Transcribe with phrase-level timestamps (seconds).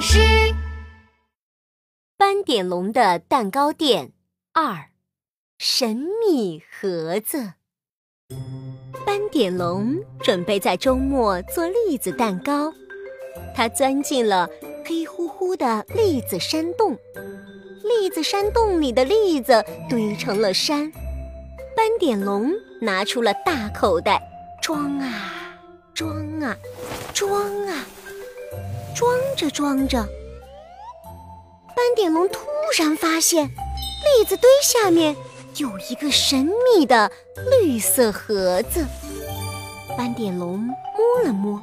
[0.00, 0.18] 师。
[2.16, 4.12] 斑点龙的蛋糕店
[4.52, 4.90] 二，
[5.58, 7.54] 神秘盒子。
[9.04, 12.72] 斑点龙准备在周末做栗子蛋糕，
[13.54, 14.48] 它钻进了
[14.86, 16.96] 黑乎乎的栗子山洞。
[17.82, 20.90] 栗子山洞里的栗子堆成了山。
[21.76, 24.22] 斑点龙拿出了大口袋，
[24.62, 25.58] 装啊
[25.94, 26.56] 装啊
[27.12, 27.84] 装啊，
[29.00, 30.02] 装着装着，
[31.74, 32.38] 斑点龙突
[32.78, 35.16] 然发现，栗子堆下面
[35.56, 37.10] 有一个神秘的
[37.50, 38.84] 绿色盒子。
[39.96, 41.62] 斑点龙摸了摸，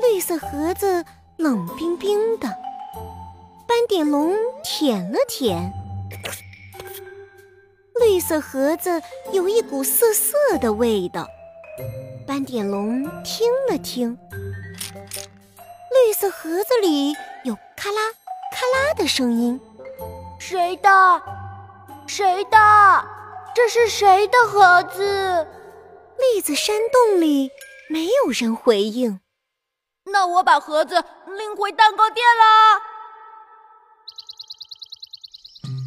[0.00, 1.04] 绿色盒子
[1.38, 2.46] 冷冰冰的。
[3.66, 4.32] 斑点龙
[4.62, 5.72] 舔了舔，
[7.98, 11.26] 绿色盒子有一股涩涩的味道。
[12.28, 14.16] 斑点龙听了听，
[16.24, 18.00] 色盒子里有咔啦
[18.50, 19.60] 咔啦的声音。
[20.38, 20.88] 谁的？
[22.06, 22.56] 谁的？
[23.54, 25.46] 这是谁的盒子？
[26.18, 27.50] 栗子山洞里
[27.90, 29.20] 没有人回应。
[30.10, 30.94] 那我把盒子
[31.36, 32.80] 拎回蛋糕店啦。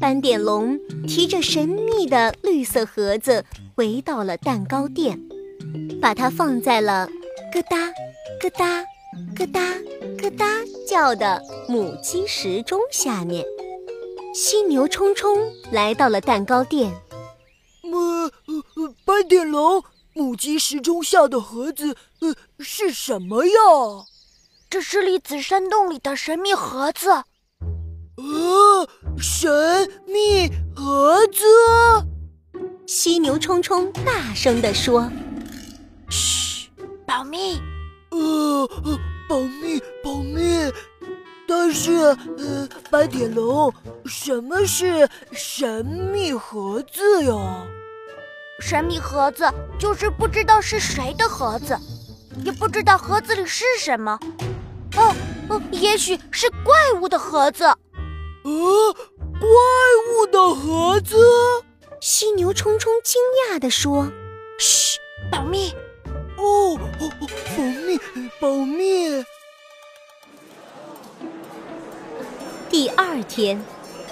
[0.00, 3.44] 斑点龙提着神秘的绿色盒子
[3.76, 5.20] 回到了蛋糕店，
[6.00, 7.06] 把它放在了
[7.52, 7.76] 咯哒
[8.40, 8.82] 咯哒
[9.36, 9.60] 咯哒
[10.22, 10.46] 咯哒
[10.86, 13.44] 叫的母鸡时钟下面。
[14.32, 16.94] 犀牛冲冲来到了蛋糕店。
[17.82, 18.30] 呃，
[19.04, 19.82] 斑点龙，
[20.14, 23.52] 母鸡时钟下的盒子，呃，是什么呀？
[24.70, 27.08] 这是栗子山洞里的神秘盒子。
[27.10, 31.42] 呃，神秘盒子！
[32.86, 35.10] 犀牛冲冲大声地说
[36.08, 36.70] ：“嘘，
[37.04, 37.60] 保密！
[38.10, 38.68] 呃，
[39.32, 40.70] 保密，保密！
[41.48, 41.90] 但是，
[42.36, 43.72] 呃，白铁龙，
[44.04, 47.66] 什么是神秘盒子呀？
[48.60, 51.74] 神秘盒子就是不知道是谁的盒子，
[52.44, 54.20] 也不知道盒子里是什么。
[54.98, 55.14] 哦
[55.48, 57.64] 哦，也许是怪物的盒子。”
[58.44, 58.92] 呃，
[59.40, 59.48] 怪
[60.10, 61.16] 物的盒子！
[62.02, 64.12] 犀牛冲冲惊讶地说
[64.60, 64.98] ：“嘘，
[65.30, 65.72] 保密！
[66.36, 67.98] 哦哦，保密，
[68.42, 69.24] 保密！”
[72.68, 73.64] 第二天，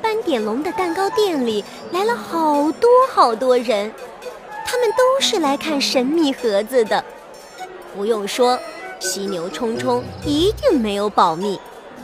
[0.00, 1.62] 斑点龙的蛋糕店里
[1.92, 3.92] 来了好多好多人，
[4.64, 7.04] 他们都是来看神秘盒子的。
[7.94, 8.58] 不用说，
[8.98, 11.60] 犀牛冲冲一定没有保密。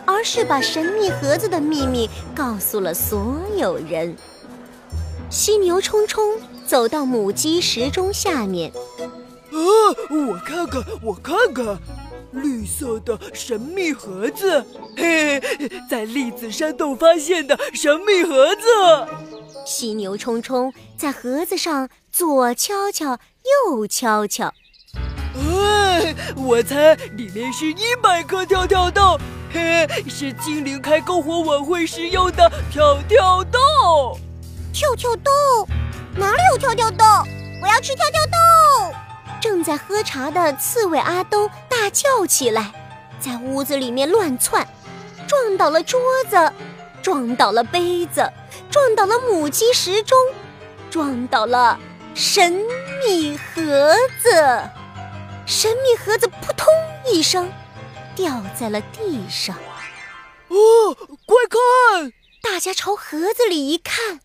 [0.07, 4.17] 而是把神秘盒子的秘密告诉了所有人。
[5.31, 8.73] 犀牛冲冲走到母鸡时钟下面，
[9.53, 9.63] 啊，
[10.11, 11.79] 我看看，我看看，
[12.33, 14.65] 绿色的神秘盒子，
[14.97, 15.41] 嘿，
[15.89, 18.63] 在栗子山洞发现的神秘盒子。
[19.67, 23.19] 犀牛冲冲在盒子上左敲敲，
[23.67, 24.53] 右敲敲，
[25.35, 29.19] 哎，我猜里面是一百颗跳跳豆。
[29.53, 34.19] 嘿， 是精灵开篝火晚会时用的跳跳豆。
[34.73, 35.31] 跳跳豆？
[36.15, 37.05] 哪里有跳跳豆？
[37.63, 38.90] 我要吃跳跳豆！
[39.41, 42.73] 正在喝茶的刺猬阿兜大叫起来，
[43.19, 44.67] 在屋子里面乱窜，
[45.27, 46.53] 撞倒了桌子，
[47.03, 48.31] 撞倒了杯子，
[48.71, 50.19] 撞倒了母鸡时钟，
[50.91, 51.79] 撞倒了
[52.15, 52.53] 神
[53.05, 54.31] 秘盒子。
[55.47, 56.67] 神秘盒子扑通
[57.11, 57.51] 一声。
[58.17, 59.57] 掉在了地上。
[60.49, 62.13] 哦，快看！
[62.43, 64.21] 大家朝盒子里一看，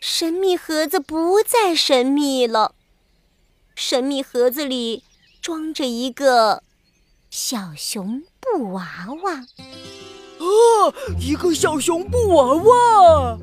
[0.00, 2.74] 神秘盒子不再神秘了。
[3.74, 5.02] 神秘盒子里
[5.40, 6.62] 装着一个
[7.30, 9.44] 小熊布娃娃。
[10.38, 13.38] 哦，一个小熊布娃娃！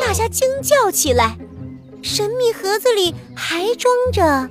[0.00, 1.36] 大家惊叫起来。
[2.02, 4.48] 神秘盒子里还装着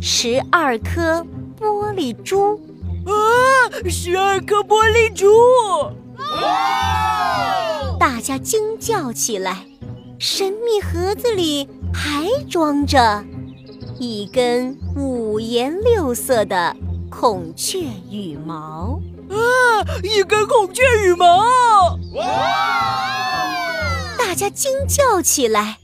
[0.00, 1.26] 十二颗。
[1.58, 2.60] 玻璃珠
[3.06, 3.10] 啊！
[3.88, 5.26] 十二颗玻璃珠！
[7.98, 9.66] 大家惊叫起来。
[10.18, 13.24] 神秘盒子里还装着
[13.98, 16.76] 一根五颜六色的
[17.10, 17.78] 孔雀
[18.10, 19.00] 羽毛
[19.30, 19.36] 啊！
[20.02, 21.98] 一根孔雀羽毛！
[24.18, 25.78] 大家惊叫起来。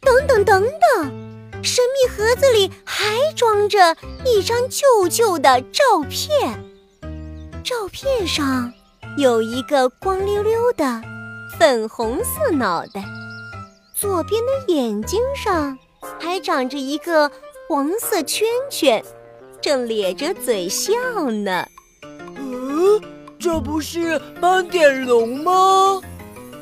[0.00, 1.12] 等等等等！
[1.62, 6.58] 神秘盒子里还装着一张旧旧的照片，
[7.62, 8.72] 照片上
[9.16, 11.02] 有一个光溜溜的
[11.58, 13.04] 粉红色脑袋，
[13.94, 15.78] 左边的眼睛上
[16.20, 17.30] 还长着一个
[17.68, 19.02] 黄色圈圈，
[19.60, 20.92] 正咧着嘴笑
[21.30, 21.66] 呢。
[22.36, 23.00] 嗯，
[23.38, 26.00] 这不是斑点龙吗？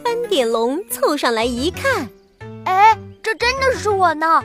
[0.04, 2.08] 斑点龙凑上来一看，
[2.64, 4.42] 哎，这真的是我呢！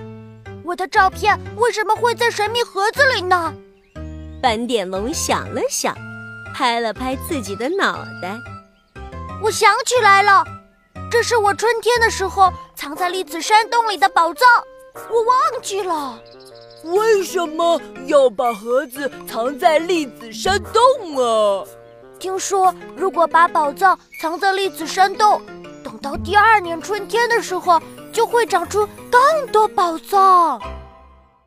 [0.64, 3.54] 我的照片为什么会在神秘盒子里呢？
[4.42, 5.96] 斑点龙想了想，
[6.54, 8.38] 拍了拍自己的脑袋，
[9.42, 10.44] 我想起来了，
[11.12, 14.48] 这是我春天的时候藏在栗子山洞里的宝藏，
[15.10, 16.22] 我忘记了。
[16.84, 21.66] 为什么要把盒子藏在栗子山洞啊？
[22.20, 25.42] 听说如果把宝藏藏在栗子山洞，
[25.84, 27.82] 等到第二年春天的时候，
[28.12, 30.62] 就会长出更多宝藏。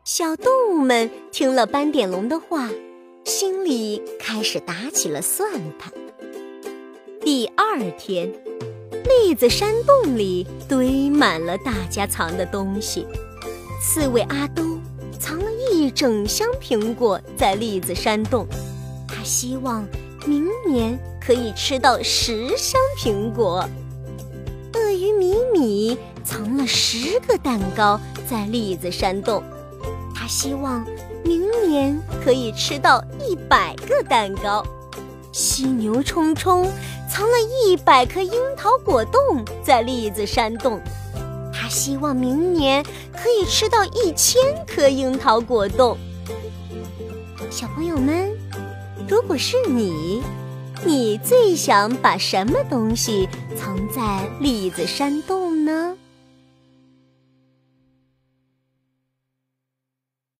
[0.03, 2.69] 小动物们听了斑点龙的话，
[3.23, 5.91] 心里开始打起了算盘。
[7.21, 8.31] 第二天，
[9.07, 13.05] 栗子山洞里堆满了大家藏的东西，
[13.79, 14.63] 刺猬阿兜。
[15.17, 18.47] 藏了一整箱苹果在栗子山洞，
[19.07, 19.85] 他希望
[20.25, 23.67] 明年可以吃到十箱苹果。
[24.73, 29.43] 鳄鱼米米藏了十个蛋糕在栗子山洞，
[30.15, 30.85] 他希望
[31.23, 34.65] 明年可以吃到一百个蛋糕。
[35.33, 36.65] 犀牛冲冲
[37.09, 40.79] 藏了一百颗樱桃果冻在栗子山洞。
[41.51, 42.83] 他希望明年
[43.21, 45.97] 可以吃到一千颗樱桃果冻。
[47.51, 48.31] 小朋友们，
[49.09, 50.23] 如果是你，
[50.85, 53.27] 你最想把什么东西
[53.57, 55.97] 藏在栗子山洞呢？